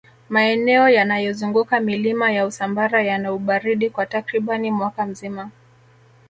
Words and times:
maeneo 0.29 0.89
yanayozunguka 0.89 1.79
milima 1.79 2.31
ya 2.31 2.45
usambara 2.45 3.03
yana 3.03 3.33
ubaridi 3.33 3.89
kwa 3.89 4.05
takribani 4.05 4.71
mwaka 4.71 5.05
mzima 5.05 5.51